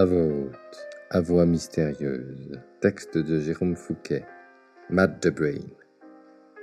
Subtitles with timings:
[0.00, 0.50] À voix
[1.20, 2.58] voix mystérieuse.
[2.80, 4.24] Texte de Jérôme Fouquet.
[4.88, 5.68] Matt the Brain.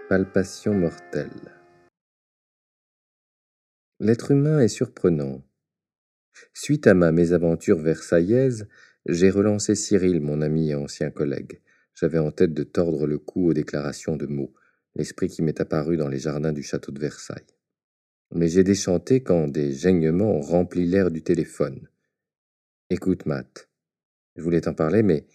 [0.10, 1.54] Palpation mortelle.
[4.00, 5.44] L'être humain est surprenant.
[6.56, 8.68] Suite à ma mésaventure versaillaise,
[9.06, 11.62] j'ai relancé Cyril, mon ami et ancien collègue.
[11.94, 14.56] J'avais en tête de tordre le cou aux déclarations de mots,
[14.96, 17.54] l'esprit qui m'est apparu dans les jardins du château de Versailles.
[18.34, 21.88] Mais j'ai déchanté quand des gênements ont rempli l'air du téléphone.
[22.90, 23.70] Écoute, Matt,
[24.38, 25.28] je voulais t'en parler, mais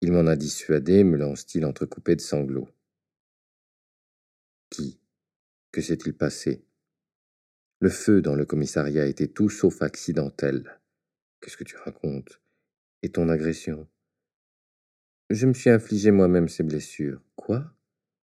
[0.00, 2.70] il m'en a dissuadé, me lance-t-il entrecoupé de sanglots.
[4.70, 4.98] Qui?
[5.72, 6.64] Que s'est-il passé?
[7.80, 10.80] Le feu dans le commissariat était tout sauf accidentel.
[11.40, 12.40] Qu'est-ce que tu racontes?
[13.02, 13.86] Et ton agression?
[15.28, 17.20] Je me suis infligé moi-même ces blessures.
[17.36, 17.70] Quoi?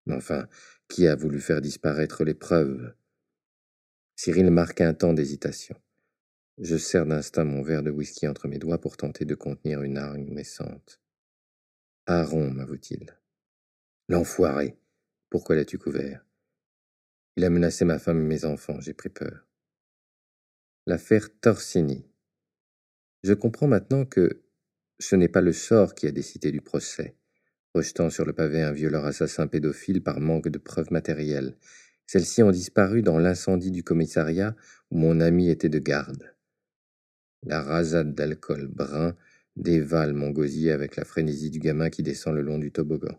[0.06, 0.50] Mais enfin,
[0.90, 2.94] qui a voulu faire disparaître les preuves
[4.18, 5.78] Cyril marque un temps d'hésitation.
[6.62, 9.98] Je serre d'instinct mon verre de whisky entre mes doigts pour tenter de contenir une
[9.98, 11.00] hargne naissante.
[12.06, 13.16] Aaron, m'avoue-t-il.
[14.10, 14.78] L'enfoiré.
[15.30, 16.26] Pourquoi l'as-tu couvert?
[17.38, 19.48] Il a menacé ma femme et mes enfants, j'ai pris peur.
[20.86, 22.06] L'affaire Torsini.
[23.24, 24.44] Je comprends maintenant que
[25.00, 27.16] ce n'est pas le sort qui a décidé du procès,
[27.74, 31.56] rejetant sur le pavé un violeur assassin pédophile par manque de preuves matérielles.
[32.06, 34.58] Celles-ci ont disparu dans l'incendie du commissariat
[34.92, 36.36] où mon ami était de garde.
[37.44, 39.16] La rasade d'alcool brun
[39.56, 43.18] dévale mon gosier avec la frénésie du gamin qui descend le long du toboggan.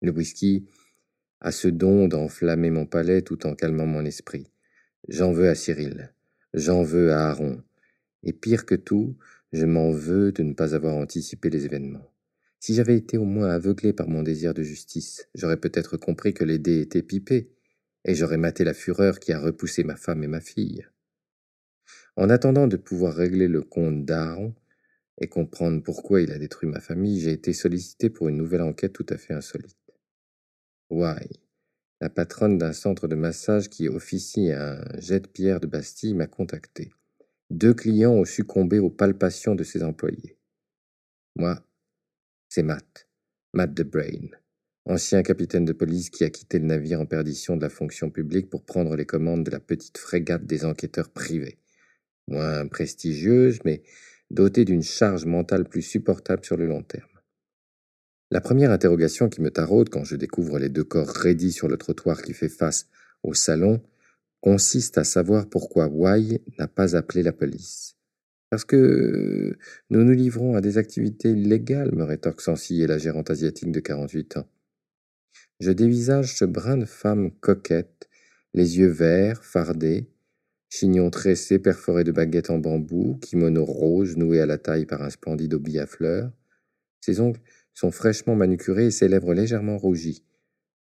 [0.00, 0.66] Le whisky
[1.40, 4.50] a ce don d'enflammer mon palais tout en calmant mon esprit.
[5.08, 6.14] J'en veux à Cyril,
[6.54, 7.62] j'en veux à Aaron,
[8.22, 9.16] et pire que tout,
[9.52, 12.12] je m'en veux de ne pas avoir anticipé les événements.
[12.60, 16.44] Si j'avais été au moins aveuglé par mon désir de justice, j'aurais peut-être compris que
[16.44, 17.50] les dés étaient pipés,
[18.04, 20.86] et j'aurais maté la fureur qui a repoussé ma femme et ma fille.
[22.16, 24.54] En attendant de pouvoir régler le compte d'Aaron
[25.20, 28.92] et comprendre pourquoi il a détruit ma famille, j'ai été sollicité pour une nouvelle enquête
[28.92, 29.76] tout à fait insolite.
[30.90, 31.28] Why,
[32.00, 36.14] la patronne d'un centre de massage qui officie à un jet de pierre de Bastille,
[36.14, 36.90] m'a contacté.
[37.50, 40.36] Deux clients ont succombé aux palpations de ses employés.
[41.36, 41.62] Moi,
[42.48, 43.06] c'est Matt,
[43.52, 44.30] Matt the Brain,
[44.84, 48.50] ancien capitaine de police qui a quitté le navire en perdition de la fonction publique
[48.50, 51.59] pour prendre les commandes de la petite frégate des enquêteurs privés
[52.30, 53.82] moins prestigieuse, mais
[54.30, 57.08] dotée d'une charge mentale plus supportable sur le long terme.
[58.30, 61.76] La première interrogation qui me taraude quand je découvre les deux corps raidis sur le
[61.76, 62.86] trottoir qui fait face
[63.22, 63.82] au salon
[64.40, 67.96] consiste à savoir pourquoi Y n'a pas appelé la police.
[68.48, 69.56] Parce que
[69.90, 73.80] nous nous livrons à des activités illégales, me rétorque sans ciller la gérante asiatique de
[73.80, 74.48] 48 ans.
[75.60, 78.08] Je dévisage ce brin de femme coquette,
[78.54, 80.08] les yeux verts, fardés,
[80.70, 85.10] chignon tressé perforé de baguettes en bambou, kimono rose noué à la taille par un
[85.10, 86.32] splendide obi à fleurs.
[87.00, 87.40] Ses ongles
[87.74, 90.24] sont fraîchement manucurés et ses lèvres légèrement rougies.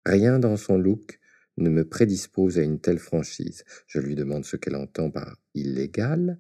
[0.06, 1.20] Rien dans son look
[1.58, 3.64] ne me prédispose à une telle franchise.
[3.88, 6.38] Je lui demande ce qu'elle entend par illégal.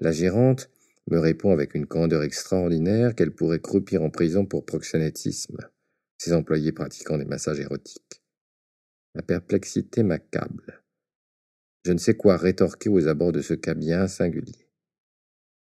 [0.00, 0.68] La gérante
[1.10, 5.58] me répond avec une candeur extraordinaire qu'elle pourrait croupir en prison pour proxénétisme,
[6.18, 8.22] ses employés pratiquant des massages érotiques.
[9.14, 10.79] La perplexité m'accable.
[11.84, 14.68] Je ne sais quoi rétorquer aux abords de ce cas bien singulier.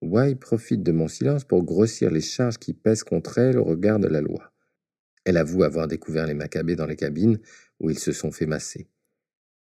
[0.02, 4.00] Why profite de mon silence pour grossir les charges qui pèsent contre elle au regard
[4.00, 4.53] de la loi.
[5.25, 7.40] Elle avoue avoir découvert les macabées dans les cabines
[7.80, 8.90] où ils se sont fait masser.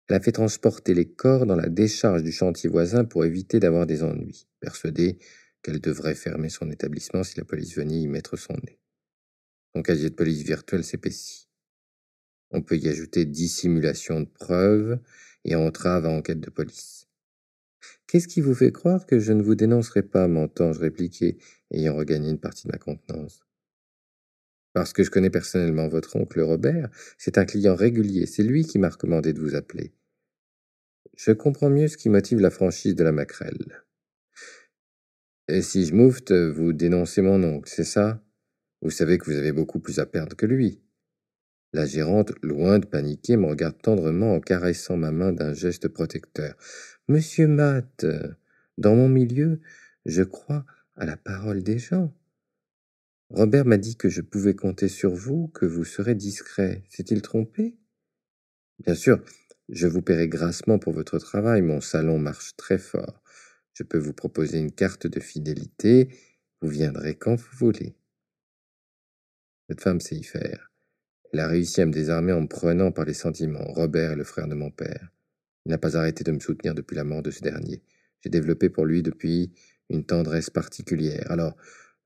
[0.09, 3.87] Elle a fait transporter les corps dans la décharge du chantier voisin pour éviter d'avoir
[3.87, 5.19] des ennuis, persuadée
[5.63, 8.79] qu'elle devrait fermer son établissement si la police venait y mettre son nez.
[9.75, 11.49] Son casier de police virtuel s'épaissit.
[12.51, 15.01] On peut y ajouter dissimulation de preuves
[15.47, 17.09] et entrave à enquête de police.
[18.07, 21.39] Qu'est-ce qui vous fait croire que je ne vous dénoncerai pas, m'entends-je répliquer,
[21.71, 23.47] ayant regagné une partie de ma contenance
[24.75, 28.79] Parce que je connais personnellement votre oncle Robert, c'est un client régulier, c'est lui qui
[28.79, 29.95] m'a recommandé de vous appeler.
[31.17, 33.85] Je comprends mieux ce qui motive la franchise de la maquerelle.
[35.49, 38.21] Et si je moufte, vous dénoncez mon oncle, c'est ça?
[38.83, 40.83] Vous savez que vous avez beaucoup plus à perdre que lui.
[41.77, 46.57] La gérante, loin de paniquer, me regarde tendrement en caressant ma main d'un geste protecteur.
[47.07, 48.07] Monsieur Matt,
[48.79, 49.61] dans mon milieu,
[50.07, 50.65] je crois
[50.95, 52.17] à la parole des gens.
[53.29, 56.83] Robert m'a dit que je pouvais compter sur vous, que vous serez discret.
[56.89, 57.77] S'est-il trompé?
[58.79, 59.23] Bien sûr,
[59.69, 61.61] je vous paierai grassement pour votre travail.
[61.61, 63.23] Mon salon marche très fort.
[63.75, 66.09] Je peux vous proposer une carte de fidélité.
[66.63, 67.99] Vous viendrez quand vous voulez.
[69.69, 70.73] Cette femme sait y faire.
[71.33, 73.65] Elle a réussi à me désarmer en me prenant par les sentiments.
[73.65, 75.11] Robert est le frère de mon père.
[75.65, 77.83] Il n'a pas arrêté de me soutenir depuis la mort de ce dernier.
[78.23, 79.53] J'ai développé pour lui depuis
[79.91, 81.31] une tendresse particulière.
[81.31, 81.57] Alors,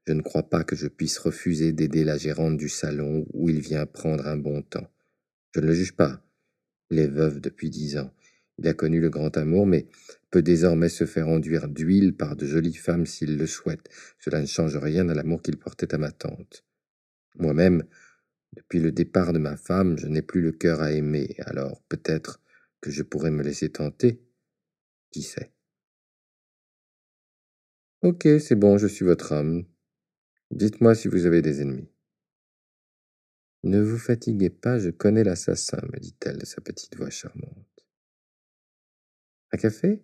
[0.06, 3.60] je ne crois pas que je puisse refuser d'aider la gérante du salon où il
[3.60, 4.90] vient prendre un bon temps.
[5.54, 6.24] Je ne le juge pas.
[6.90, 8.12] Il est veuf depuis dix ans.
[8.58, 9.86] Il a connu le grand amour, mais
[10.30, 13.88] peut désormais se faire enduire d'huile par de jolies femmes s'il le souhaite.
[14.18, 16.64] Cela ne change rien à l'amour qu'il portait à ma tante.
[17.38, 17.84] Moi-même,
[18.56, 22.40] depuis le départ de ma femme, je n'ai plus le cœur à aimer, alors peut-être
[22.80, 24.22] que je pourrais me laisser tenter.
[25.10, 25.52] Qui sait?
[28.02, 29.66] Ok, c'est bon, je suis votre homme.
[30.50, 31.90] Dites-moi si vous avez des ennemis.
[33.62, 37.86] Ne vous fatiguez pas, je connais l'assassin, me dit-elle de sa petite voix charmante.
[39.52, 40.02] Un café?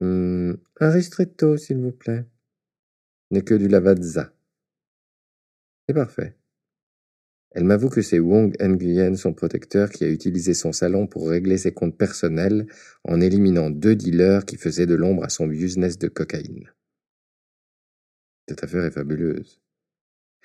[0.00, 2.24] Hmm, Un ristretto, s'il vous plaît.
[3.30, 4.32] N'est que du lavazza.
[5.86, 6.37] C'est parfait.
[7.52, 11.56] Elle m'avoue que c'est Wong Nguyen, son protecteur, qui a utilisé son salon pour régler
[11.56, 12.66] ses comptes personnels
[13.04, 16.70] en éliminant deux dealers qui faisaient de l'ombre à son business de cocaïne.
[18.48, 19.60] Cette affaire est fabuleuse.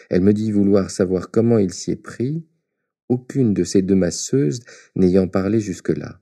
[0.09, 2.45] Elle me dit vouloir savoir comment il s'y est pris,
[3.09, 4.61] aucune de ces deux masseuses
[4.95, 6.19] n'ayant parlé jusque-là.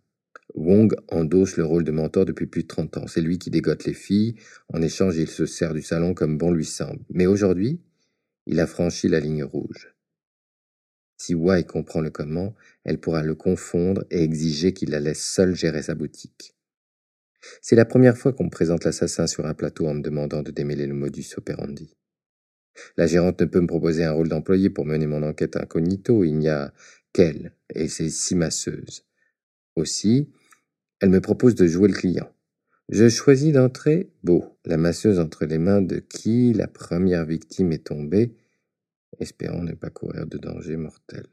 [0.55, 3.07] Wong endosse le rôle de mentor depuis plus de 30 ans.
[3.07, 4.35] C'est lui qui dégote les filles.
[4.73, 6.99] En échange, il se sert du salon comme bon lui semble.
[7.09, 7.79] Mais aujourd'hui,
[8.47, 9.93] il a franchi la ligne rouge.
[11.21, 15.55] Si Wai comprend le comment, elle pourra le confondre et exiger qu'il la laisse seule
[15.55, 16.55] gérer sa boutique.
[17.61, 20.49] C'est la première fois qu'on me présente l'assassin sur un plateau en me demandant de
[20.49, 21.95] démêler le modus operandi.
[22.97, 26.39] La gérante ne peut me proposer un rôle d'employé pour mener mon enquête incognito, il
[26.39, 26.73] n'y a
[27.13, 29.05] qu'elle et ses six masseuses.
[29.75, 30.31] Aussi,
[31.01, 32.33] elle me propose de jouer le client.
[32.89, 37.85] Je choisis d'entrer Beau, la masseuse entre les mains de qui la première victime est
[37.85, 38.35] tombée,
[39.19, 41.27] espérant ne pas courir de danger mortel.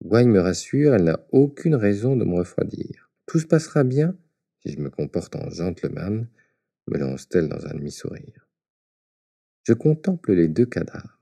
[0.00, 3.10] Wine me rassure, elle n'a aucune raison de me refroidir.
[3.26, 4.16] Tout se passera bien?
[4.60, 6.28] Si je me comporte en gentleman,
[6.88, 8.46] me lance-t-elle dans un demi-sourire.
[9.66, 11.18] Je contemple les deux cadavres.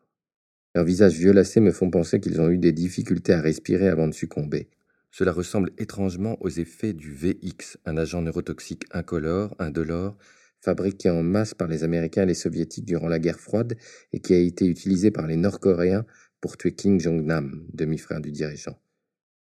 [0.74, 4.14] Leurs visages violacés me font penser qu'ils ont eu des difficultés à respirer avant de
[4.14, 4.70] succomber.
[5.10, 10.16] Cela ressemble étrangement aux effets du VX, un agent neurotoxique incolore, indolore,
[10.62, 13.76] fabriqué en masse par les Américains et les Soviétiques durant la guerre froide
[14.12, 16.06] et qui a été utilisé par les Nord-Coréens
[16.40, 18.78] pour tuer Kim Jong-nam, demi-frère du dirigeant.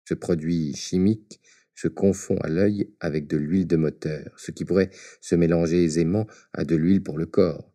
[0.09, 1.41] Ce produit chimique
[1.75, 6.27] se confond à l'œil avec de l'huile de moteur, ce qui pourrait se mélanger aisément
[6.53, 7.73] à de l'huile pour le corps.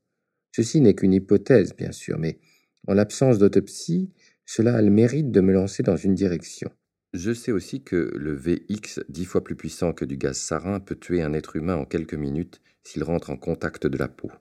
[0.55, 2.39] Ceci n'est qu'une hypothèse, bien sûr, mais
[2.87, 4.11] en l'absence d'autopsie,
[4.45, 6.71] cela a le mérite de me lancer dans une direction.
[7.13, 10.95] Je sais aussi que le VX, dix fois plus puissant que du gaz sarin, peut
[10.95, 14.31] tuer un être humain en quelques minutes s'il rentre en contact de la peau.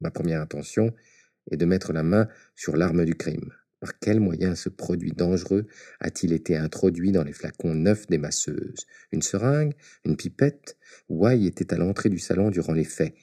[0.00, 0.94] Ma première intention
[1.50, 3.52] est de mettre la main sur l'arme du crime.
[3.80, 5.66] Par quel moyen ce produit dangereux
[5.98, 8.86] a-t-il été introduit dans les flacons neufs des masseuses?
[9.10, 9.74] Une seringue?
[10.04, 10.78] Une pipette?
[11.08, 13.14] Wai était à l'entrée du salon durant les faits.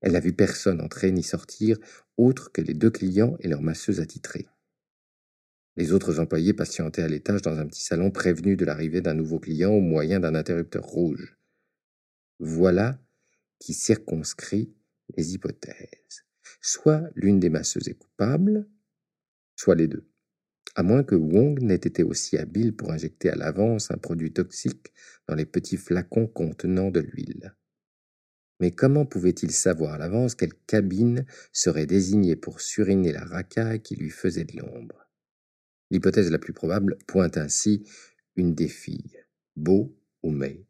[0.00, 1.76] Elle n'a vu personne entrer ni sortir,
[2.16, 4.46] autre que les deux clients et leur masseuse attitrée.
[5.76, 9.38] Les autres employés patientaient à l'étage dans un petit salon prévenus de l'arrivée d'un nouveau
[9.38, 11.36] client au moyen d'un interrupteur rouge.
[12.40, 12.98] Voilà
[13.58, 14.72] qui circonscrit
[15.16, 16.24] les hypothèses.
[16.60, 18.68] Soit l'une des masseuses est coupable,
[19.56, 20.08] soit les deux.
[20.74, 24.92] À moins que Wong n'ait été aussi habile pour injecter à l'avance un produit toxique
[25.26, 27.54] dans les petits flacons contenant de l'huile.
[28.60, 33.96] Mais comment pouvait-il savoir à l'avance quelle cabine serait désignée pour suriner la racaille qui
[33.96, 35.08] lui faisait de l'ombre?
[35.90, 37.84] L'hypothèse la plus probable pointe ainsi
[38.36, 39.24] une des filles,
[39.56, 40.67] Beau ou May.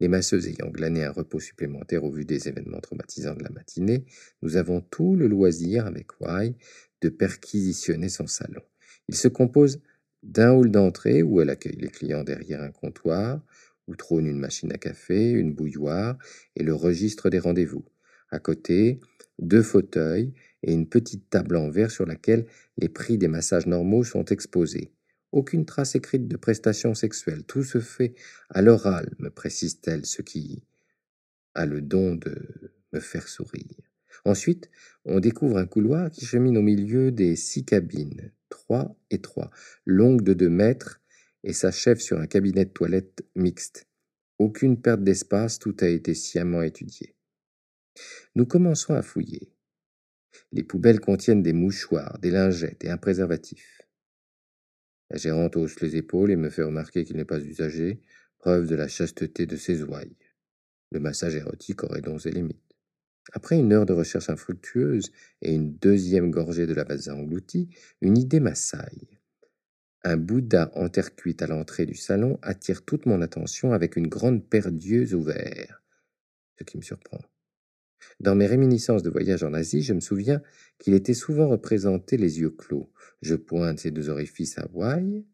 [0.00, 4.04] Les masseuses ayant glané un repos supplémentaire au vu des événements traumatisants de la matinée,
[4.42, 6.54] nous avons tout le loisir avec Y
[7.00, 8.62] de perquisitionner son salon.
[9.08, 9.80] Il se compose
[10.22, 13.40] d'un hall d'entrée où elle accueille les clients derrière un comptoir,
[13.86, 16.18] où trône une machine à café, une bouilloire
[16.56, 17.84] et le registre des rendez-vous.
[18.30, 19.00] À côté,
[19.38, 24.02] deux fauteuils et une petite table en verre sur laquelle les prix des massages normaux
[24.02, 24.92] sont exposés.
[25.36, 27.44] Aucune trace écrite de prestations sexuelles.
[27.44, 28.14] Tout se fait
[28.48, 30.62] à l'oral, me précise-t-elle, ce qui
[31.52, 33.82] a le don de me faire sourire.
[34.24, 34.70] Ensuite,
[35.04, 39.50] on découvre un couloir qui chemine au milieu des six cabines, trois et trois,
[39.84, 41.02] longues de deux mètres,
[41.44, 43.86] et s'achève sur un cabinet de toilette mixte.
[44.38, 47.14] Aucune perte d'espace, tout a été sciemment étudié.
[48.36, 49.52] Nous commençons à fouiller.
[50.52, 53.75] Les poubelles contiennent des mouchoirs, des lingettes et un préservatif.
[55.10, 58.00] La gérante hausse les épaules et me fait remarquer qu'il n'est pas usagé,
[58.38, 60.16] preuve de la chasteté de ses ouailles.
[60.90, 62.62] Le massage érotique aurait donc ses limites.
[63.32, 65.10] Après une heure de recherche infructueuse
[65.42, 67.70] et une deuxième gorgée de la vase engloutie,
[68.00, 69.18] une idée m'assaille.
[70.04, 74.06] Un Bouddha en terre cuite à l'entrée du salon attire toute mon attention avec une
[74.06, 75.82] grande paire d'yeux ouverts,
[76.58, 77.20] ce qui me surprend.
[78.20, 80.42] Dans mes réminiscences de voyage en Asie, je me souviens
[80.78, 82.90] qu'il était souvent représenté les yeux clos.
[83.22, 85.24] Je pointe ces deux orifices à Wai.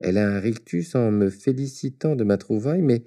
[0.00, 3.04] Elle a un rictus en me félicitant de ma trouvaille, mais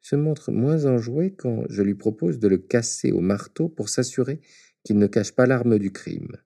[0.00, 4.40] se montre moins enjouée quand je lui propose de le casser au marteau pour s'assurer
[4.84, 6.36] qu'il ne cache pas l'arme du crime.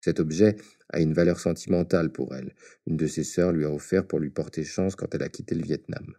[0.00, 0.56] Cet objet
[0.90, 2.54] a une valeur sentimentale pour elle.
[2.86, 5.54] Une de ses sœurs lui a offert pour lui porter chance quand elle a quitté
[5.54, 6.14] le Vietnam.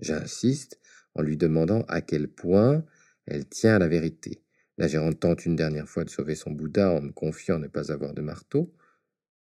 [0.00, 0.78] J'insiste
[1.14, 2.84] en lui demandant à quel point
[3.26, 4.42] elle tient à la vérité.
[4.80, 7.92] La gérante tente une dernière fois de sauver son Bouddha en me confiant ne pas
[7.92, 8.74] avoir de marteau.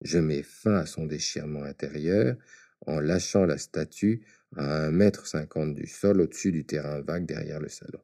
[0.01, 2.39] Je mets fin à son déchirement intérieur
[2.87, 4.25] en lâchant la statue
[4.57, 8.01] à un mètre cinquante du sol au-dessus du terrain vague derrière le salon.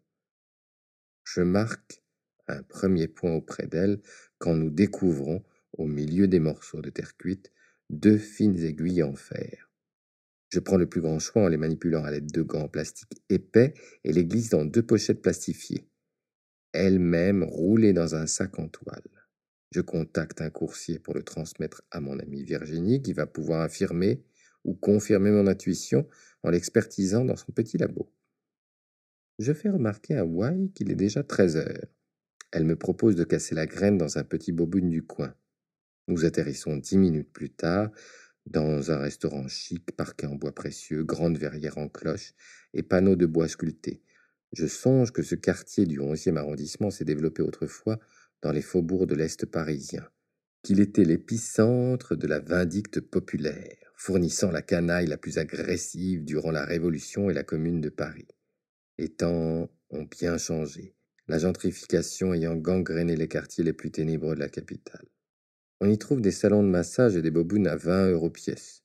[1.25, 2.02] Je marque
[2.49, 4.02] un premier point auprès d'elle
[4.37, 5.42] quand nous découvrons,
[5.73, 7.50] au milieu des morceaux de terre cuite,
[7.88, 9.70] deux fines aiguilles en fer.
[10.50, 13.73] Je prends le plus grand choix en les manipulant à l'aide de gants plastiques épais
[14.04, 15.88] et les glisse dans deux pochettes plastifiées,
[16.76, 19.02] elles-mêmes roulées dans un sac en toile.
[19.73, 24.23] Je contacte un coursier pour le transmettre à mon amie Virginie qui va pouvoir affirmer
[24.64, 26.09] ou confirmer mon intuition
[26.42, 28.12] en l'expertisant dans son petit labo.
[29.38, 31.87] Je fais remarquer à Wai qu'il est déjà 13 heures.
[32.52, 35.35] Elle me propose de casser la graine dans un petit boboune du coin.
[36.09, 37.90] Nous atterrissons dix minutes plus tard
[38.47, 42.33] dans un restaurant chic, parqué en bois précieux, grande verrière en cloche
[42.75, 44.02] et panneaux de bois sculptés.
[44.56, 47.98] Je songe que ce quartier du 11e arrondissement s'est développé autrefois
[48.40, 50.08] dans les faubourgs de l'Est parisien,
[50.62, 56.64] qu'il était l'épicentre de la vindicte populaire, fournissant la canaille la plus agressive durant la
[56.64, 58.28] Révolution et la Commune de Paris.
[58.96, 60.94] Les temps ont bien changé,
[61.28, 65.04] la gentrification ayant gangréné les quartiers les plus ténébreux de la capitale.
[65.82, 68.82] On y trouve des salons de massage et des bobounes à 20 euros pièce.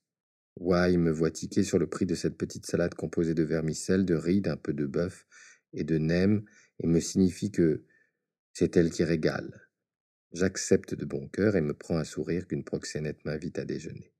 [0.60, 4.14] Why me voit tiquer sur le prix de cette petite salade composée de vermicelle, de
[4.14, 5.26] riz, d'un peu de bœuf
[5.72, 6.44] et de nem,
[6.80, 7.84] et me signifie que
[8.52, 9.68] c'est elle qui régale.
[10.32, 14.12] J'accepte de bon cœur et me prends un sourire qu'une proxénète m'invite à déjeuner.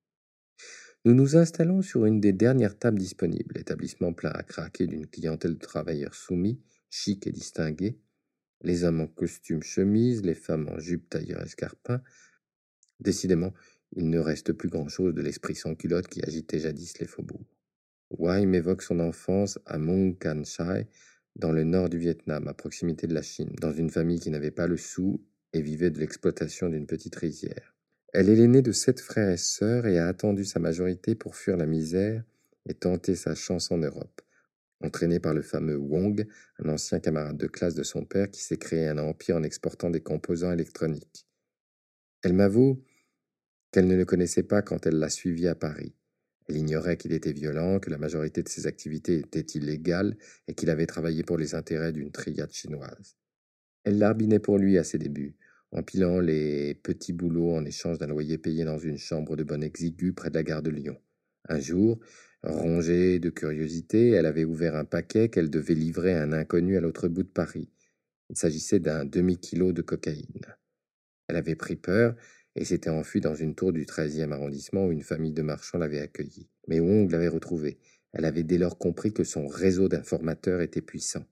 [1.04, 5.54] Nous nous installons sur une des dernières tables disponibles, établissement plein à craquer d'une clientèle
[5.54, 7.98] de travailleurs soumis, chic et distingués,
[8.60, 12.02] les hommes en costume chemise, les femmes en jupe tailleur escarpin,
[13.02, 13.52] Décidément,
[13.96, 17.44] il ne reste plus grand-chose de l'esprit sans culotte qui agitait jadis les faubourgs.
[18.10, 20.86] Wai m'évoque son enfance à Mong Kan Chai,
[21.36, 24.50] dans le nord du Vietnam, à proximité de la Chine, dans une famille qui n'avait
[24.50, 27.74] pas le sou et vivait de l'exploitation d'une petite rizière.
[28.12, 31.56] Elle est l'aînée de sept frères et sœurs et a attendu sa majorité pour fuir
[31.56, 32.22] la misère
[32.68, 34.20] et tenter sa chance en Europe,
[34.82, 36.26] entraînée par le fameux Wong,
[36.58, 39.90] un ancien camarade de classe de son père qui s'est créé un empire en exportant
[39.90, 41.26] des composants électroniques.
[42.22, 42.84] Elle m'avoue
[43.72, 45.94] qu'elle ne le connaissait pas quand elle l'a suivi à Paris.
[46.48, 50.16] Elle ignorait qu'il était violent, que la majorité de ses activités étaient illégales
[50.48, 53.16] et qu'il avait travaillé pour les intérêts d'une triade chinoise.
[53.84, 55.36] Elle l'arbinait pour lui à ses débuts,
[55.72, 60.12] empilant les petits boulots en échange d'un loyer payé dans une chambre de bonne exiguë
[60.12, 60.98] près de la gare de Lyon.
[61.48, 61.98] Un jour,
[62.42, 66.80] rongée de curiosité, elle avait ouvert un paquet qu'elle devait livrer à un inconnu à
[66.80, 67.68] l'autre bout de Paris.
[68.30, 70.46] Il s'agissait d'un demi-kilo de cocaïne.
[71.28, 72.14] Elle avait pris peur
[72.56, 76.00] et s'était enfuie dans une tour du 13e arrondissement où une famille de marchands l'avait
[76.00, 76.48] accueillie.
[76.68, 77.78] Mais Wong l'avait retrouvée.
[78.12, 81.24] Elle avait dès lors compris que son réseau d'informateurs était puissant.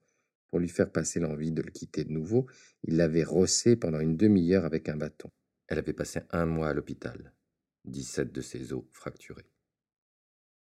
[0.51, 2.47] Pour lui faire passer l'envie de le quitter de nouveau,
[2.85, 5.31] il l'avait rossé pendant une demi-heure avec un bâton.
[5.69, 7.33] Elle avait passé un mois à l'hôpital,
[7.85, 9.47] 17 de ses os fracturés.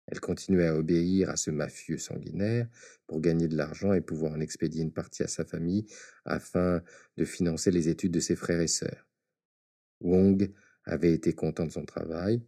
[0.06, 2.68] Elle continuait à obéir à ce mafieux sanguinaire
[3.08, 5.86] pour gagner de l'argent et pouvoir en expédier une partie à sa famille
[6.26, 6.84] afin
[7.18, 9.09] de financer les études de ses frères et sœurs.
[10.02, 10.52] Wong
[10.86, 12.42] avait été content de son travail,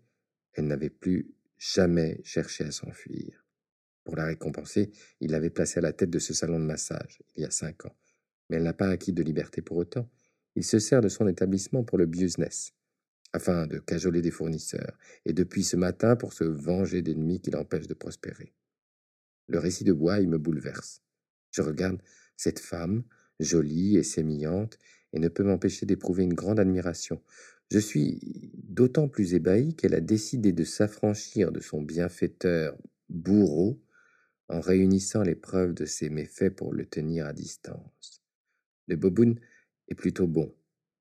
[0.54, 3.46] elle n'avait plus jamais cherché à s'enfuir.
[4.04, 7.44] Pour la récompenser, il l'avait placée à la tête de ce salon de massage, il
[7.44, 7.96] y a cinq ans.
[8.50, 10.10] Mais elle n'a pas acquis de liberté pour autant.
[10.56, 12.74] Il se sert de son établissement pour le business,
[13.32, 17.88] afin de cajoler des fournisseurs, et depuis ce matin pour se venger d'ennemis qui l'empêchent
[17.88, 18.54] de prospérer.
[19.48, 21.02] Le récit de Bois me bouleverse.
[21.52, 22.02] Je regarde
[22.36, 23.04] cette femme,
[23.40, 24.78] jolie et sémillante,
[25.14, 27.22] et ne peut m'empêcher d'éprouver une grande admiration.
[27.72, 28.20] Je suis
[28.54, 32.78] d'autant plus ébahi qu'elle a décidé de s'affranchir de son bienfaiteur
[33.10, 33.82] bourreau
[34.50, 38.22] en réunissant les preuves de ses méfaits pour le tenir à distance.
[38.88, 39.40] Le boboun
[39.88, 40.54] est plutôt bon,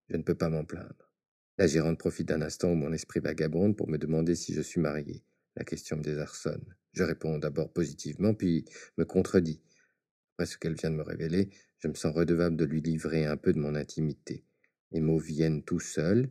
[0.08, 1.12] je ne peux pas m'en plaindre.
[1.58, 4.80] La gérante profite d'un instant où mon esprit vagabonde pour me demander si je suis
[4.80, 5.24] marié.
[5.56, 6.64] La question me désarçonne.
[6.92, 8.64] Je réponds d'abord positivement, puis
[8.96, 9.60] me contredis.
[10.32, 11.50] Après ce qu'elle vient de me révéler,
[11.80, 14.44] je me sens redevable de lui livrer un peu de mon intimité.
[14.92, 16.30] Les mots viennent tout seuls.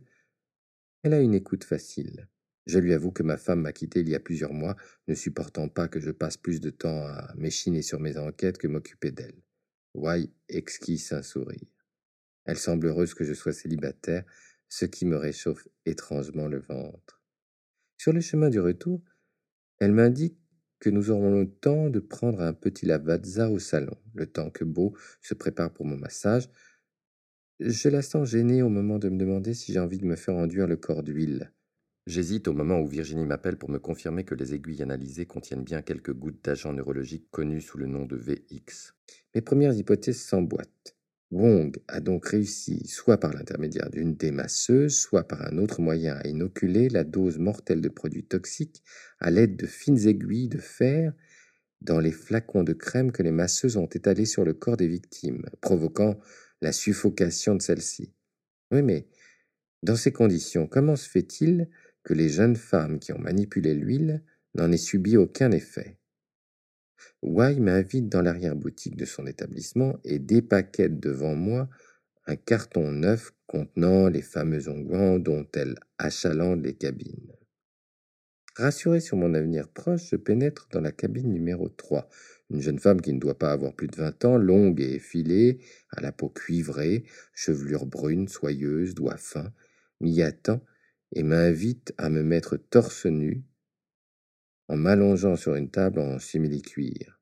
[1.02, 2.28] Elle a une écoute facile.
[2.66, 4.76] Je lui avoue que ma femme m'a quitté il y a plusieurs mois,
[5.08, 8.68] ne supportant pas que je passe plus de temps à m'échiner sur mes enquêtes que
[8.68, 9.42] m'occuper d'elle.
[9.94, 11.66] Why exquise un sourire?
[12.44, 14.24] Elle semble heureuse que je sois célibataire,
[14.68, 17.22] ce qui me réchauffe étrangement le ventre.
[17.98, 19.02] Sur le chemin du retour,
[19.80, 20.39] elle m'indique
[20.80, 24.64] que nous aurons le temps de prendre un petit lavazza au salon, le temps que
[24.64, 26.48] Beau se prépare pour mon massage.
[27.60, 30.34] Je la sens gênée au moment de me demander si j'ai envie de me faire
[30.34, 31.52] enduire le corps d'huile.
[32.06, 35.82] J'hésite au moment où Virginie m'appelle pour me confirmer que les aiguilles analysées contiennent bien
[35.82, 38.94] quelques gouttes d'agents neurologiques connus sous le nom de VX.
[39.34, 40.96] Mes premières hypothèses s'emboîtent.
[41.32, 46.26] Wong a donc réussi, soit par l'intermédiaire d'une démasseuses, soit par un autre moyen, à
[46.26, 48.82] inoculer la dose mortelle de produits toxiques
[49.20, 51.12] à l'aide de fines aiguilles de fer
[51.82, 55.46] dans les flacons de crème que les masseuses ont étalés sur le corps des victimes,
[55.60, 56.20] provoquant
[56.62, 58.12] la suffocation de celles-ci.
[58.72, 59.08] Oui, mais
[59.84, 61.70] dans ces conditions, comment se fait-il
[62.04, 64.24] que les jeunes femmes qui ont manipulé l'huile
[64.56, 65.99] n'en aient subi aucun effet?
[67.22, 71.68] Y m'invite dans l'arrière-boutique de son établissement et dépaquette devant moi
[72.26, 77.32] un carton neuf contenant les fameux onguents dont elle achalandent les cabines.
[78.56, 82.08] Rassuré sur mon avenir proche, je pénètre dans la cabine numéro 3.
[82.50, 85.60] Une jeune femme qui ne doit pas avoir plus de 20 ans, longue et effilée,
[85.90, 89.52] à la peau cuivrée, chevelure brune, soyeuse, doigts fins,
[90.00, 90.60] m'y attend
[91.12, 93.44] et m'invite à me mettre torse nu
[94.70, 97.20] en m'allongeant sur une table en simili-cuir.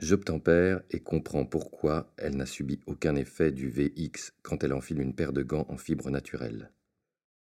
[0.00, 5.14] J'obtempère et comprends pourquoi elle n'a subi aucun effet du VX quand elle enfile une
[5.14, 6.72] paire de gants en fibre naturelle.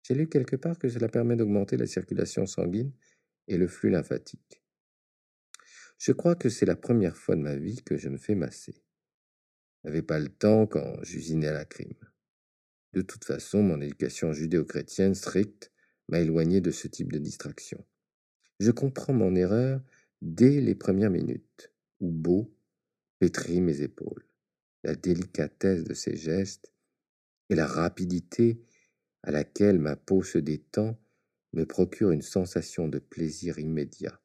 [0.01, 2.91] J'ai lu quelque part que cela permet d'augmenter la circulation sanguine
[3.47, 4.63] et le flux lymphatique.
[5.99, 8.83] Je crois que c'est la première fois de ma vie que je me fais masser.
[9.83, 12.09] Je n'avais pas le temps quand j'usinais à la crime.
[12.93, 15.71] De toute façon, mon éducation judéo-chrétienne stricte
[16.09, 17.85] m'a éloigné de ce type de distraction.
[18.63, 19.81] Je comprends mon erreur
[20.21, 22.49] dès les premières minutes, où Beau
[23.19, 24.25] pétrit mes épaules.
[24.85, 26.71] La délicatesse de ses gestes
[27.49, 28.63] et la rapidité
[29.23, 30.97] à laquelle ma peau se détend
[31.51, 34.17] me procurent une sensation de plaisir immédiat.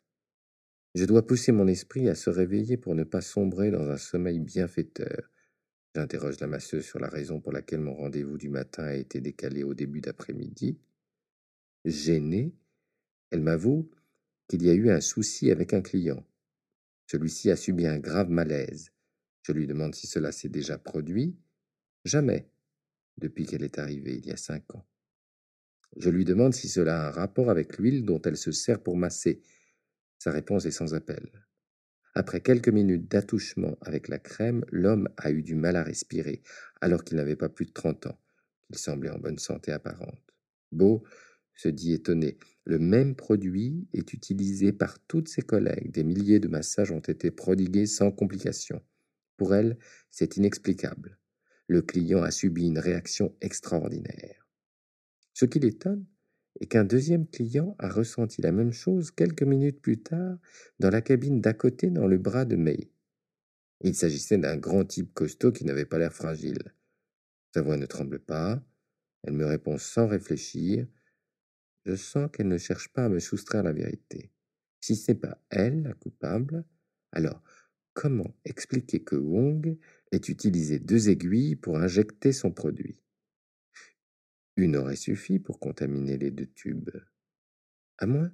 [0.94, 4.38] Je dois pousser mon esprit à se réveiller pour ne pas sombrer dans un sommeil
[4.38, 5.32] bienfaiteur,
[5.96, 9.64] J'interroge la masseuse sur la raison pour laquelle mon rendez-vous du matin a été décalé
[9.64, 10.78] au début d'après-midi.
[11.84, 12.54] Gênée,
[13.32, 13.90] elle m'avoue
[14.48, 16.24] qu'il y a eu un souci avec un client.
[17.06, 18.90] Celui-ci a subi un grave malaise.
[19.42, 21.36] Je lui demande si cela s'est déjà produit.
[22.04, 22.50] Jamais,
[23.18, 24.86] depuis qu'elle est arrivée il y a cinq ans.
[25.96, 28.96] Je lui demande si cela a un rapport avec l'huile dont elle se sert pour
[28.96, 29.42] masser.
[30.18, 31.30] Sa réponse est sans appel.
[32.14, 36.42] Après quelques minutes d'attouchement avec la crème, l'homme a eu du mal à respirer,
[36.80, 38.18] alors qu'il n'avait pas plus de trente ans.
[38.70, 40.20] Il semblait en bonne santé apparente.
[40.72, 41.04] Beau
[41.54, 42.38] se dit étonné.
[42.68, 45.90] Le même produit est utilisé par toutes ses collègues.
[45.90, 48.82] Des milliers de massages ont été prodigués sans complication.
[49.38, 49.78] Pour elle,
[50.10, 51.18] c'est inexplicable.
[51.66, 54.46] Le client a subi une réaction extraordinaire.
[55.32, 56.04] Ce qui l'étonne,
[56.60, 60.36] et qu'un deuxième client a ressenti la même chose quelques minutes plus tard
[60.78, 62.90] dans la cabine d'à côté dans le bras de May.
[63.80, 66.74] Il s'agissait d'un grand type costaud qui n'avait pas l'air fragile.
[67.54, 68.62] Sa voix ne tremble pas,
[69.22, 70.86] elle me répond sans réfléchir.
[71.88, 74.30] Je sens qu'elle ne cherche pas à me soustraire la vérité.
[74.78, 76.66] Si ce n'est pas elle la coupable,
[77.12, 77.42] alors
[77.94, 79.78] comment expliquer que Wong
[80.12, 83.00] ait utilisé deux aiguilles pour injecter son produit?
[84.56, 86.90] Une aurait suffi pour contaminer les deux tubes.
[87.96, 88.30] À moins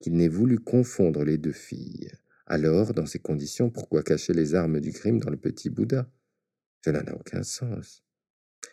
[0.00, 2.12] qu'il n'ait voulu confondre les deux filles.
[2.44, 6.12] Alors, dans ces conditions, pourquoi cacher les armes du crime dans le petit Bouddha?
[6.84, 8.04] Cela n'a aucun sens.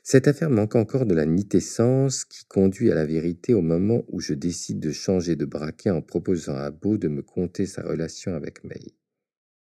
[0.04, 4.19] Cette affaire manque encore de la nitessence qui conduit à la vérité au moment où
[4.19, 8.34] je décide de changer de braquet en proposant à Beau de me conter sa relation
[8.34, 8.93] avec May.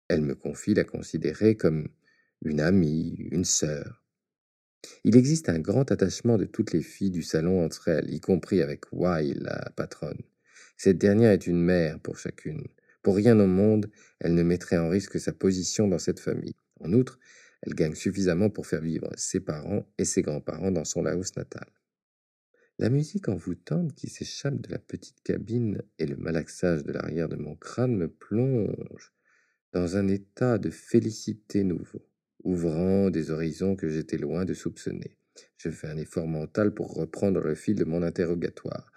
[0.09, 1.89] Elle me confie la considérer comme
[2.43, 4.05] une amie, une sœur.
[5.05, 8.63] Il existe un grand attachement de toutes les filles du salon entre elles, y compris
[8.63, 10.23] avec Y, la patronne.
[10.77, 12.67] Cette dernière est une mère pour chacune.
[13.03, 16.57] Pour rien au monde, elle ne mettrait en risque sa position dans cette famille.
[16.81, 17.19] En outre,
[17.63, 21.67] elle gagne suffisamment pour faire vivre ses parents et ses grands-parents dans son Laos natal.
[22.79, 27.37] La musique envoûtante qui s'échappe de la petite cabine et le malaxage de l'arrière de
[27.37, 29.13] mon crâne me plonge
[29.73, 32.07] dans un état de félicité nouveau
[32.43, 35.17] ouvrant des horizons que j'étais loin de soupçonner.
[35.59, 38.91] Je fais un effort mental pour reprendre le fil de mon interrogatoire.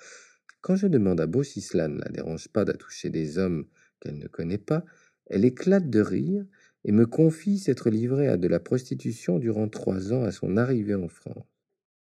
[0.62, 3.66] Quand je demande à Beau si cela ne la dérange pas d'attoucher des hommes
[4.00, 4.86] qu'elle ne connaît pas,
[5.26, 6.46] elle éclate de rire
[6.86, 10.96] et me confie s'être livrée à de la prostitution durant trois ans à son arrivée
[10.96, 11.48] en France.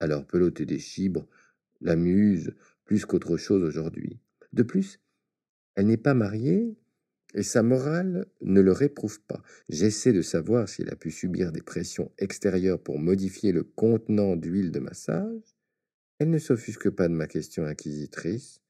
[0.01, 1.27] Alors peloter des chibres
[1.81, 4.19] l'amuse plus qu'autre chose aujourd'hui.
[4.53, 5.01] De plus,
[5.77, 6.77] elle n'est pas mariée
[7.35, 9.41] Et sa morale ne le réprouve pas.
[9.69, 14.73] J'essaie de savoir s'il a pu subir des pressions extérieures pour modifier le contenant d'huile
[14.73, 15.57] de massage.
[16.19, 18.61] Elle ne s'offusque pas de ma question inquisitrice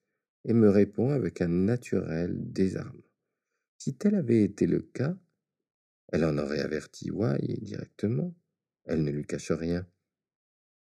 [0.45, 3.03] et me répond avec un naturel désarmement.
[3.79, 5.17] Si tel avait été le cas,
[6.13, 8.35] elle en aurait averti Wai directement.
[8.85, 9.87] Elle ne lui cache rien.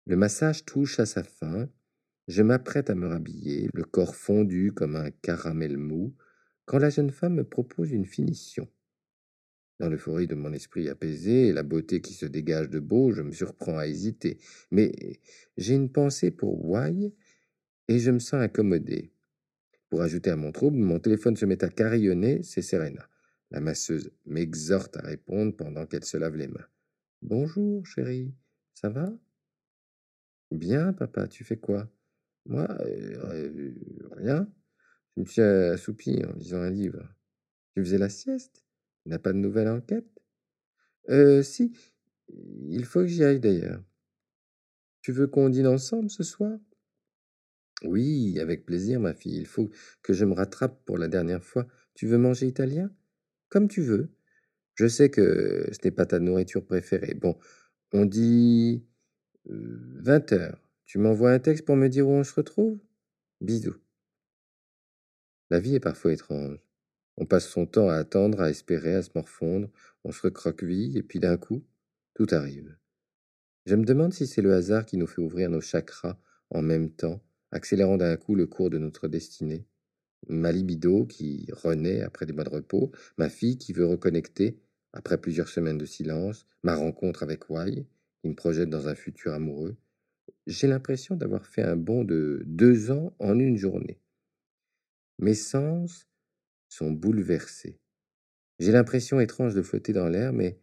[0.06, 1.70] Le massage touche à sa fin.
[2.28, 6.16] Je m'apprête à me rhabiller, le corps fondu comme un caramel mou,
[6.66, 8.68] quand la jeune femme me propose une finition.
[9.80, 13.22] Dans l'euphorie de mon esprit apaisé et la beauté qui se dégage de beau, je
[13.22, 14.40] me surprends à hésiter.
[14.72, 15.20] Mais
[15.58, 17.14] j'ai une pensée pour Wai
[17.88, 19.12] et je me sens accommodé.
[19.90, 23.08] Pour ajouter à mon trouble, mon téléphone se met à carillonner, c'est Serena.
[23.52, 26.68] La masseuse m'exhorte à répondre pendant qu'elle se lave les mains.
[27.22, 28.34] Bonjour, chérie,
[28.74, 29.12] ça va
[30.52, 31.90] Bien, papa, tu fais quoi?
[32.46, 33.74] Moi, euh, euh,
[34.12, 34.50] rien.
[35.16, 37.04] Je me suis assoupi en lisant un livre.
[37.76, 38.66] Tu faisais la sieste?
[39.04, 40.20] Tu n'as pas de nouvelles enquêtes
[41.10, 41.74] Euh, si.
[42.70, 43.84] Il faut que j'y aille d'ailleurs.
[45.02, 46.60] Tu veux qu'on dîne ensemble ce soir?
[47.84, 49.38] Oui, avec plaisir, ma fille.
[49.38, 49.70] Il faut
[50.02, 51.68] que je me rattrape pour la dernière fois.
[51.94, 52.92] Tu veux manger italien?
[53.56, 54.10] Comme tu veux.
[54.74, 57.14] Je sais que ce n'est pas ta nourriture préférée.
[57.14, 57.38] Bon,
[57.94, 58.84] on dit
[59.46, 60.62] 20 heures.
[60.84, 62.78] Tu m'envoies un texte pour me dire où on se retrouve?
[63.40, 63.78] Bisous.
[65.50, 66.60] La vie est parfois étrange.
[67.16, 69.72] On passe son temps à attendre, à espérer, à se morfondre,
[70.04, 71.64] on se recroqueville, et puis d'un coup,
[72.14, 72.76] tout arrive.
[73.66, 76.92] Je me demande si c'est le hasard qui nous fait ouvrir nos chakras en même
[76.92, 79.66] temps, accélérant d'un coup le cours de notre destinée.
[80.28, 84.60] Ma libido qui renaît après des mois de repos, ma fille qui veut reconnecter
[84.94, 87.86] après plusieurs semaines de silence, ma rencontre avec Wai,
[88.22, 89.76] qui me projette dans un futur amoureux.
[90.48, 94.00] J'ai l'impression d'avoir fait un bond de deux ans en une journée.
[95.20, 96.08] Mes sens
[96.70, 97.80] sont bouleversés.
[98.60, 100.60] J'ai l'impression étrange de flotter dans l'air, mais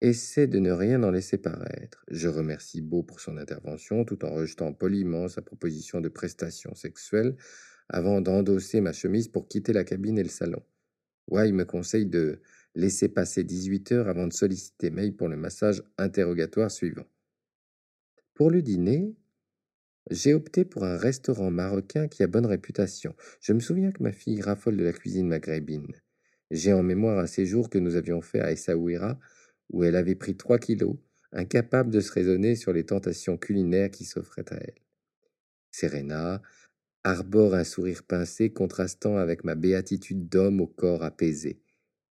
[0.00, 2.04] essaie de ne rien en laisser paraître.
[2.08, 7.36] Je remercie Beau pour son intervention, tout en rejetant poliment sa proposition de prestation sexuelle
[7.92, 10.62] avant d'endosser ma chemise pour quitter la cabine et le salon.
[11.28, 12.40] Wai me conseille de
[12.74, 17.06] laisser passer 18 heures avant de solliciter May pour le massage interrogatoire suivant.
[18.34, 19.14] Pour le dîner,
[20.10, 23.14] j'ai opté pour un restaurant marocain qui a bonne réputation.
[23.40, 25.94] Je me souviens que ma fille raffole de la cuisine maghrébine.
[26.50, 29.18] J'ai en mémoire un séjour que nous avions fait à Essaouira,
[29.70, 30.96] où elle avait pris trois kilos,
[31.30, 34.82] incapable de se raisonner sur les tentations culinaires qui s'offraient à elle.
[35.70, 36.42] Serena
[37.04, 41.60] arbore un sourire pincé contrastant avec ma béatitude d'homme au corps apaisé.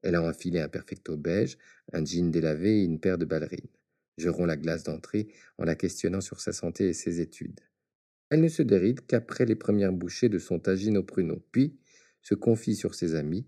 [0.02, 1.58] Elle a enfilé un perfecto beige,
[1.92, 3.68] un jean délavé et une paire de ballerines.
[4.18, 7.60] Je romps la glace d'entrée en la questionnant sur sa santé et ses études.
[8.30, 11.78] Elle ne se déride qu'après les premières bouchées de son tagine au pruneau, puis
[12.22, 13.46] se confie sur ses amis.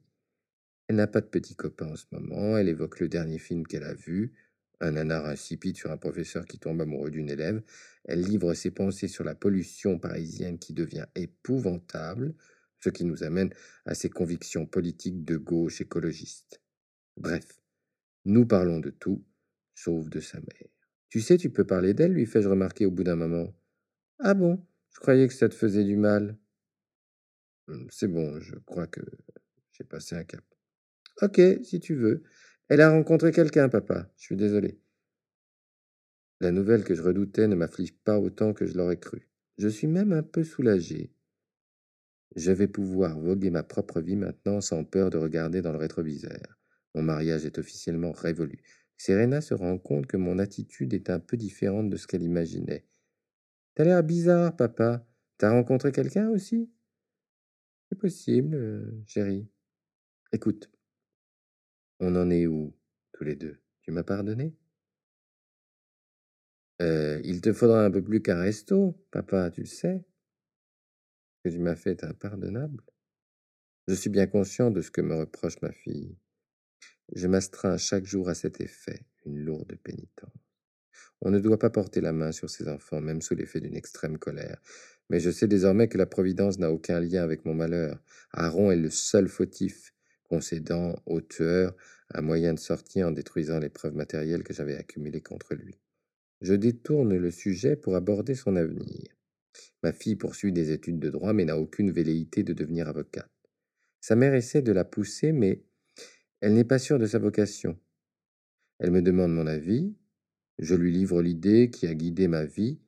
[0.88, 3.84] Elle n'a pas de petit copain en ce moment, elle évoque le dernier film qu'elle
[3.84, 4.32] a vu,
[4.82, 7.62] un nanar insipide sur un professeur qui tombe amoureux d'une élève.
[8.04, 12.34] Elle livre ses pensées sur la pollution parisienne qui devient épouvantable,
[12.80, 13.50] ce qui nous amène
[13.86, 16.60] à ses convictions politiques de gauche écologiste.
[17.16, 17.60] Bref,
[18.24, 19.24] nous parlons de tout,
[19.74, 20.68] sauf de sa mère.
[21.08, 23.54] Tu sais, tu peux parler d'elle, lui fais-je remarquer au bout d'un moment.
[24.18, 24.66] Ah bon?
[24.90, 26.36] Je croyais que ça te faisait du mal.
[27.68, 29.00] Hum, c'est bon, je crois que
[29.72, 30.44] j'ai passé un cap.
[31.20, 32.24] Ok, si tu veux.
[32.68, 34.10] Elle a rencontré quelqu'un, papa.
[34.16, 34.80] Je suis désolé.
[36.40, 39.28] La nouvelle que je redoutais ne m'afflige pas autant que je l'aurais cru.
[39.58, 41.12] Je suis même un peu soulagé.
[42.34, 46.58] Je vais pouvoir voguer ma propre vie maintenant sans peur de regarder dans le rétroviseur.
[46.94, 48.62] Mon mariage est officiellement révolu.
[48.96, 52.84] Serena se rend compte que mon attitude est un peu différente de ce qu'elle imaginait.
[53.74, 55.06] T'as l'air bizarre, papa.
[55.38, 56.70] T'as rencontré quelqu'un aussi?
[57.88, 59.48] C'est possible, euh, chérie.
[60.32, 60.70] Écoute,
[62.02, 62.74] on en est où,
[63.12, 63.60] tous les deux?
[63.82, 64.56] Tu m'as pardonné?
[66.82, 70.04] Euh, Il te faudra un peu plus qu'un resto, papa, tu le sais.
[71.36, 72.82] Ce que tu m'as fait est impardonnable.
[73.86, 76.16] Je suis bien conscient de ce que me reproche ma fille.
[77.14, 80.30] Je m'astreins chaque jour à cet effet, une lourde pénitence.
[81.20, 84.18] On ne doit pas porter la main sur ses enfants, même sous l'effet d'une extrême
[84.18, 84.60] colère.
[85.08, 88.02] Mais je sais désormais que la Providence n'a aucun lien avec mon malheur.
[88.32, 89.92] Aaron est le seul fautif,
[90.32, 91.76] concédant au tueur
[92.08, 95.78] un moyen de sortie en détruisant les preuves matérielles que j'avais accumulées contre lui.
[96.40, 99.14] Je détourne le sujet pour aborder son avenir.
[99.82, 103.30] Ma fille poursuit des études de droit mais n'a aucune velléité de devenir avocate.
[104.00, 105.66] Sa mère essaie de la pousser mais
[106.40, 107.78] elle n'est pas sûre de sa vocation.
[108.78, 109.94] Elle me demande mon avis,
[110.58, 112.80] je lui livre l'idée qui a guidé ma vie,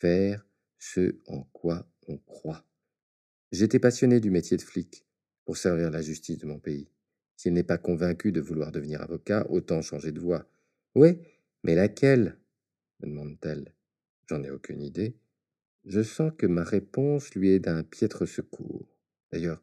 [0.00, 2.64] faire ce en quoi on croit.
[3.52, 5.05] J'étais passionné du métier de flic
[5.46, 6.90] pour servir la justice de mon pays.
[7.36, 10.46] S'il n'est pas convaincu de vouloir devenir avocat, autant changer de voie.
[10.94, 11.18] Oui,
[11.62, 12.38] mais laquelle?
[13.00, 13.72] me demande-t-elle.
[14.26, 15.16] J'en ai aucune idée.
[15.84, 18.98] Je sens que ma réponse lui est d'un piètre secours.
[19.30, 19.62] D'ailleurs,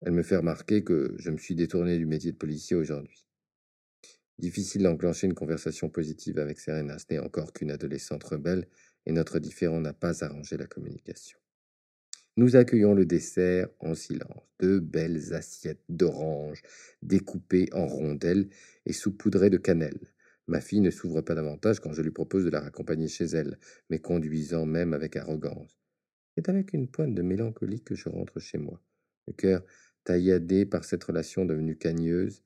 [0.00, 3.26] elle me fait remarquer que je me suis détourné du métier de policier aujourd'hui.
[4.38, 8.66] Difficile d'enclencher une conversation positive avec Serena, ce n'est encore qu'une adolescente rebelle,
[9.06, 11.38] et notre différend n'a pas arrangé la communication.
[12.36, 14.42] Nous accueillons le dessert en silence.
[14.58, 16.62] Deux belles assiettes d'oranges
[17.00, 18.48] découpées en rondelles
[18.86, 20.12] et saupoudrées de cannelle.
[20.48, 23.58] Ma fille ne s'ouvre pas davantage quand je lui propose de la raccompagner chez elle,
[23.88, 25.78] mais conduisant même avec arrogance.
[26.34, 28.82] C'est avec une pointe de mélancolie que je rentre chez moi,
[29.28, 29.64] le cœur
[30.02, 32.42] tailladé par cette relation devenue cagneuse.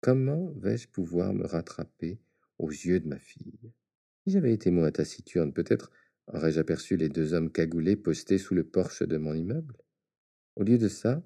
[0.00, 2.20] Comment vais-je pouvoir me rattraper
[2.58, 3.72] aux yeux de ma fille?
[4.24, 5.90] Si j'avais été moins taciturne, peut-être
[6.32, 9.76] aurais-je aperçu les deux hommes cagoulés postés sous le porche de mon immeuble?
[10.56, 11.22] Au lieu de ça,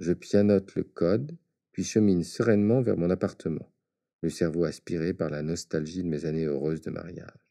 [0.00, 1.36] je pianote le code,
[1.72, 3.70] puis chemine sereinement vers mon appartement
[4.22, 7.48] le cerveau aspiré par la nostalgie de mes années heureuses de mariage.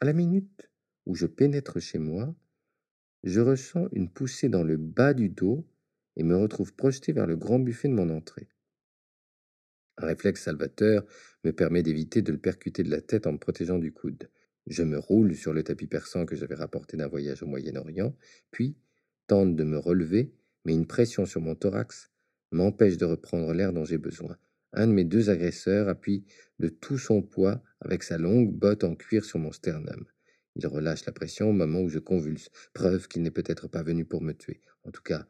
[0.00, 0.70] À la minute
[1.06, 2.34] où je pénètre chez moi,
[3.24, 5.66] je ressens une poussée dans le bas du dos
[6.16, 8.48] et me retrouve projeté vers le grand buffet de mon entrée.
[9.96, 11.04] Un réflexe salvateur
[11.44, 14.30] me permet d'éviter de le percuter de la tête en me protégeant du coude.
[14.68, 18.14] Je me roule sur le tapis persan que j'avais rapporté d'un voyage au Moyen-Orient,
[18.50, 18.76] puis
[19.26, 20.34] tente de me relever,
[20.66, 22.10] mais une pression sur mon thorax
[22.50, 24.36] m'empêche de reprendre l'air dont j'ai besoin.
[24.74, 26.26] Un de mes deux agresseurs appuie
[26.58, 30.04] de tout son poids avec sa longue botte en cuir sur mon sternum.
[30.54, 34.04] Il relâche la pression au moment où je convulse, preuve qu'il n'est peut-être pas venu
[34.04, 35.26] pour me tuer, en tout cas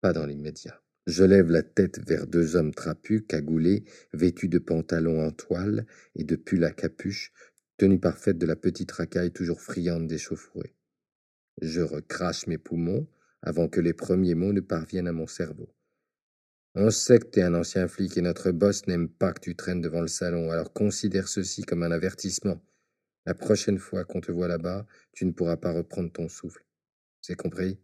[0.00, 0.80] pas dans l'immédiat.
[1.06, 6.24] Je lève la tête vers deux hommes trapus, cagoulés, vêtus de pantalons en toile et
[6.24, 7.32] de pulls à capuche,
[7.80, 10.74] tenue parfaite de la petite racaille toujours friande d'échauffourée.
[11.62, 13.08] Je recrache mes poumons
[13.40, 15.74] avant que les premiers mots ne parviennent à mon cerveau.
[16.74, 19.80] On sait que t'es un ancien flic et notre boss n'aime pas que tu traînes
[19.80, 22.62] devant le salon, alors considère ceci comme un avertissement.
[23.24, 26.66] La prochaine fois qu'on te voit là-bas, tu ne pourras pas reprendre ton souffle.
[27.22, 27.78] C'est compris?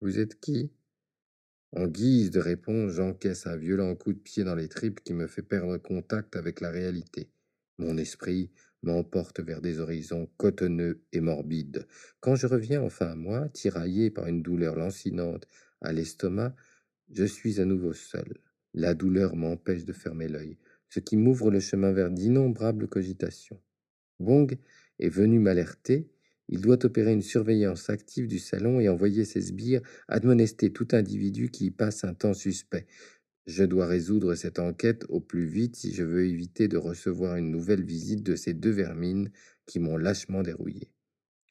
[0.00, 0.72] Vous êtes qui?
[1.76, 5.28] En guise de réponse, j'encaisse un violent coup de pied dans les tripes qui me
[5.28, 7.30] fait perdre contact avec la réalité.
[7.78, 8.50] Mon esprit
[8.82, 11.86] m'emporte vers des horizons cotonneux et morbides.
[12.20, 15.46] Quand je reviens enfin à moi, tiraillé par une douleur lancinante
[15.80, 16.54] à l'estomac,
[17.12, 18.38] je suis à nouveau seul.
[18.74, 23.60] La douleur m'empêche de fermer l'œil, ce qui m'ouvre le chemin vers d'innombrables cogitations.
[24.18, 24.58] Wong
[24.98, 26.10] est venu m'alerter.
[26.48, 31.50] Il doit opérer une surveillance active du salon et envoyer ses sbires admonester tout individu
[31.50, 32.86] qui y passe un temps suspect.
[33.48, 37.50] Je dois résoudre cette enquête au plus vite si je veux éviter de recevoir une
[37.50, 39.30] nouvelle visite de ces deux vermines
[39.64, 40.92] qui m'ont lâchement dérouillé.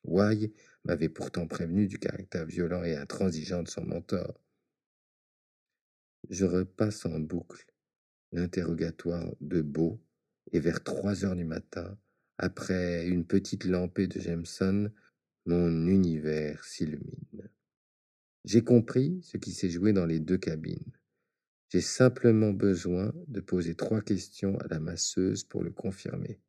[0.03, 4.39] Wai m'avait pourtant prévenu du caractère violent et intransigeant de son mentor.
[6.29, 7.65] Je repasse en boucle
[8.31, 9.99] l'interrogatoire de Beau
[10.51, 11.97] et vers trois heures du matin,
[12.37, 14.91] après une petite lampée de Jameson,
[15.47, 17.49] mon univers s'illumine.
[18.45, 20.93] J'ai compris ce qui s'est joué dans les deux cabines.
[21.69, 26.39] J'ai simplement besoin de poser trois questions à la masseuse pour le confirmer.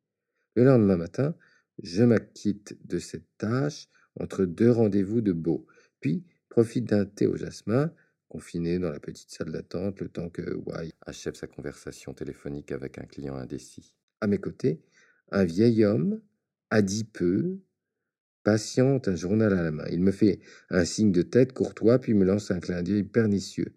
[0.55, 1.35] Le lendemain matin,
[1.83, 5.67] je m'acquitte de cette tâche entre deux rendez-vous de Beau,
[5.99, 7.93] puis profite d'un thé au jasmin
[8.29, 12.99] confiné dans la petite salle d'attente le temps que Y achève sa conversation téléphonique avec
[12.99, 13.95] un client indécis.
[14.21, 14.81] À mes côtés,
[15.31, 16.21] un vieil homme,
[16.69, 17.59] adipeux,
[18.43, 19.85] patiente, un journal à la main.
[19.91, 23.75] Il me fait un signe de tête courtois, puis me lance un clin d'œil pernicieux.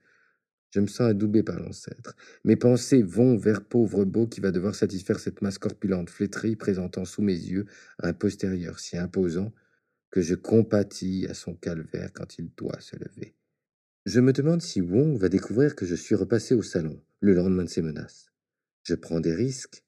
[0.73, 2.17] Je me sens adoubé par l'ancêtre.
[2.45, 7.05] Mes pensées vont vers pauvre beau qui va devoir satisfaire cette masse corpulente flétrie présentant
[7.05, 7.67] sous mes yeux
[7.99, 9.53] un postérieur si imposant
[10.11, 13.35] que je compatis à son calvaire quand il doit se lever.
[14.07, 17.65] Je me demande si Wong va découvrir que je suis repassé au salon le lendemain
[17.65, 18.33] de ses menaces.
[18.83, 19.85] Je prends des risques.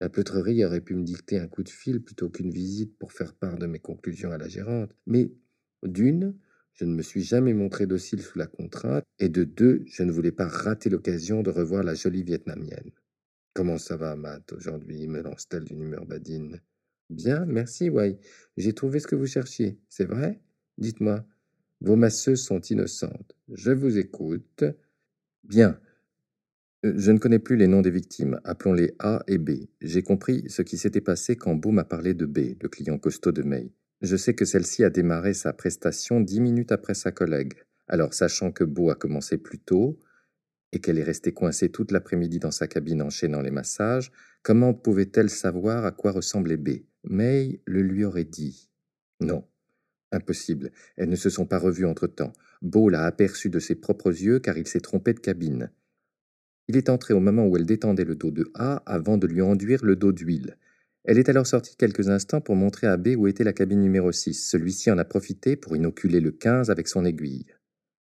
[0.00, 3.34] La pleutrerie aurait pu me dicter un coup de fil plutôt qu'une visite pour faire
[3.34, 4.94] part de mes conclusions à la gérante.
[5.06, 5.32] Mais
[5.82, 6.34] d'une,
[6.74, 10.12] je ne me suis jamais montré docile sous la contrainte, et de deux, je ne
[10.12, 12.90] voulais pas rater l'occasion de revoir la jolie Vietnamienne.
[13.54, 15.06] Comment ça va, Matt, aujourd'hui?
[15.06, 16.60] me lance-t-elle d'une humeur badine.
[17.10, 18.18] Bien, merci, Wai.
[18.56, 20.40] J'ai trouvé ce que vous cherchiez, c'est vrai?
[20.78, 21.26] Dites-moi,
[21.82, 23.36] vos masseuses sont innocentes.
[23.52, 24.64] Je vous écoute.
[25.44, 25.78] Bien.
[26.84, 28.40] Euh, je ne connais plus les noms des victimes.
[28.44, 29.66] Appelons-les A et B.
[29.80, 33.32] J'ai compris ce qui s'était passé quand Beau m'a parlé de B, le client costaud
[33.32, 33.72] de May.
[34.02, 37.54] Je sais que celle-ci a démarré sa prestation dix minutes après sa collègue.
[37.88, 39.98] Alors, sachant que Beau a commencé plus tôt
[40.72, 44.12] et qu'elle est restée coincée toute l'après-midi dans sa cabine enchaînant les massages,
[44.42, 46.84] comment pouvait-elle savoir à quoi ressemblait B?
[47.04, 48.70] May le lui aurait dit.
[49.20, 49.44] Non,
[50.12, 50.72] Impossible.
[50.96, 52.34] Elles ne se sont pas revues entre-temps.
[52.60, 55.70] Beau l'a aperçue de ses propres yeux car il s'est trompé de cabine.
[56.68, 59.40] Il est entré au moment où elle détendait le dos de A avant de lui
[59.40, 60.58] enduire le dos d'huile.
[61.04, 64.12] Elle est alors sortie quelques instants pour montrer à B où était la cabine numéro
[64.12, 64.48] 6.
[64.48, 67.46] Celui-ci en a profité pour inoculer le 15 avec son aiguille.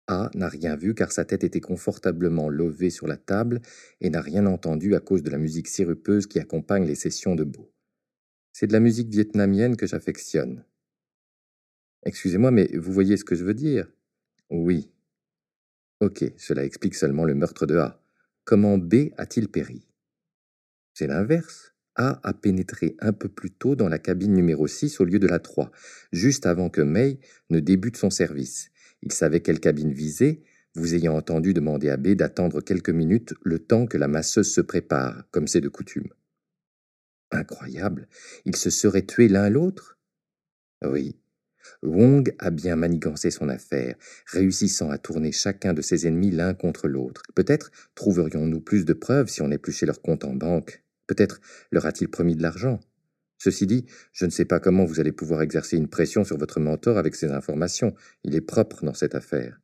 [0.09, 3.61] A n'a rien vu car sa tête était confortablement levée sur la table
[4.01, 7.45] et n'a rien entendu à cause de la musique sirupeuse qui accompagne les sessions de
[7.45, 7.73] Beau.
[8.53, 10.65] C'est de la musique vietnamienne que j'affectionne.
[12.05, 13.89] Excusez-moi, mais vous voyez ce que je veux dire?
[14.51, 14.91] Oui.
[16.01, 18.03] Ok, cela explique seulement le meurtre de A.
[18.45, 19.87] Comment B a-t-il péri?
[20.93, 21.70] C'est l'inverse.
[22.03, 25.27] A a pénétré un peu plus tôt dans la cabine numéro 6 au lieu de
[25.27, 25.71] la 3,
[26.13, 28.71] juste avant que May ne débute son service.
[29.03, 30.43] Il savait quelle cabine viser,
[30.75, 34.63] vous ayant entendu demander à B d'attendre quelques minutes le temps que la masseuse se
[34.63, 36.09] prépare, comme c'est de coutume.
[37.33, 38.09] Incroyable,
[38.47, 39.99] ils se seraient tués l'un l'autre?
[40.83, 41.21] Oui,
[41.83, 46.89] Wong a bien manigancé son affaire, réussissant à tourner chacun de ses ennemis l'un contre
[46.89, 47.25] l'autre.
[47.35, 50.83] Peut-être trouverions-nous plus de preuves si on épluchait leur compte en banque?
[51.11, 51.41] Peut-être
[51.73, 52.79] leur a-t-il promis de l'argent.
[53.37, 56.61] Ceci dit, je ne sais pas comment vous allez pouvoir exercer une pression sur votre
[56.61, 57.97] mentor avec ces informations.
[58.23, 59.61] Il est propre dans cette affaire.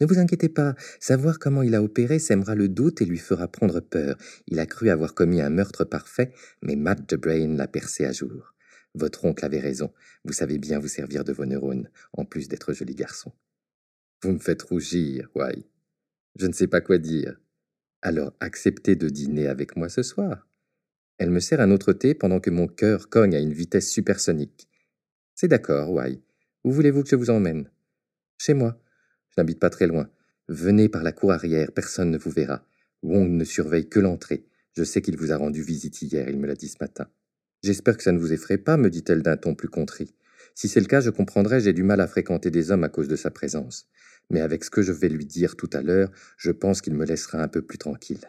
[0.00, 3.46] Ne vous inquiétez pas, savoir comment il a opéré sèmera le doute et lui fera
[3.46, 4.18] prendre peur.
[4.48, 6.32] Il a cru avoir commis un meurtre parfait,
[6.62, 8.56] mais Matt Brain l'a percé à jour.
[8.96, 9.92] Votre oncle avait raison.
[10.24, 13.30] Vous savez bien vous servir de vos neurones, en plus d'être joli garçon.
[14.24, 15.64] Vous me faites rougir, Why?
[16.34, 17.38] Je ne sais pas quoi dire.
[18.02, 20.47] Alors acceptez de dîner avec moi ce soir.
[21.18, 24.68] Elle me sert un autre thé pendant que mon cœur cogne à une vitesse supersonique.
[25.34, 26.22] C'est d'accord, Why.
[26.64, 27.70] Où voulez-vous que je vous emmène?
[28.38, 28.80] Chez moi.
[29.30, 30.08] Je n'habite pas très loin.
[30.48, 32.64] Venez par la cour arrière, personne ne vous verra.
[33.02, 34.46] Wong ne surveille que l'entrée.
[34.76, 37.08] Je sais qu'il vous a rendu visite hier, il me l'a dit ce matin.
[37.64, 40.14] J'espère que ça ne vous effraie pas, me dit-elle d'un ton plus contrit.
[40.54, 43.08] Si c'est le cas, je comprendrai, j'ai du mal à fréquenter des hommes à cause
[43.08, 43.88] de sa présence.
[44.30, 47.04] Mais avec ce que je vais lui dire tout à l'heure, je pense qu'il me
[47.04, 48.20] laissera un peu plus tranquille.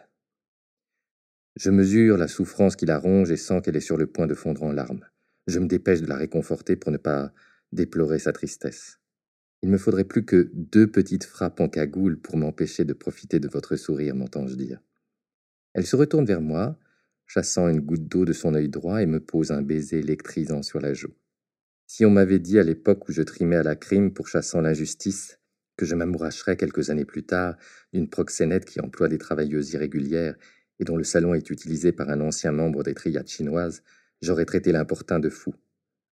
[1.60, 4.32] Je mesure la souffrance qui la ronge et sens qu'elle est sur le point de
[4.32, 5.04] fondre en larmes.
[5.46, 7.34] Je me dépêche de la réconforter pour ne pas
[7.70, 8.98] déplorer sa tristesse.
[9.60, 13.48] Il me faudrait plus que deux petites frappes en cagoule pour m'empêcher de profiter de
[13.48, 14.80] votre sourire, m'entends-je dire.
[15.74, 16.78] Elle se retourne vers moi,
[17.26, 20.80] chassant une goutte d'eau de son œil droit et me pose un baiser électrisant sur
[20.80, 21.12] la joue.
[21.86, 25.38] Si on m'avait dit à l'époque où je trimais à la crime pour chassant l'injustice
[25.76, 27.56] que je m'amouracherais quelques années plus tard
[27.92, 30.36] d'une proxénète qui emploie des travailleuses irrégulières
[30.80, 33.82] et dont le salon est utilisé par un ancien membre des triades chinoises,
[34.22, 35.54] j'aurais traité l'importun de fou.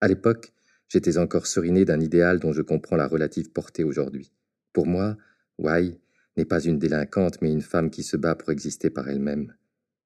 [0.00, 0.52] À l'époque,
[0.88, 4.30] j'étais encore seriné d'un idéal dont je comprends la relative portée aujourd'hui.
[4.74, 5.16] Pour moi,
[5.58, 5.98] Wai
[6.36, 9.54] n'est pas une délinquante, mais une femme qui se bat pour exister par elle-même.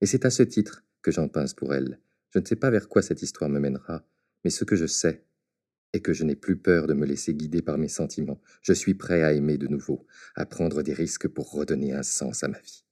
[0.00, 1.98] Et c'est à ce titre que j'en pince pour elle.
[2.30, 4.06] Je ne sais pas vers quoi cette histoire me mènera,
[4.44, 5.24] mais ce que je sais
[5.92, 8.40] est que je n'ai plus peur de me laisser guider par mes sentiments.
[8.62, 12.44] Je suis prêt à aimer de nouveau, à prendre des risques pour redonner un sens
[12.44, 12.84] à ma vie.